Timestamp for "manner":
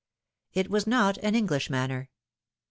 1.69-2.09